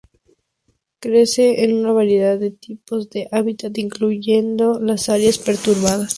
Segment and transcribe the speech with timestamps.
[0.99, 6.09] Crece en una variedad de tipos de hábitat, incluyendo las áreas perturbadas.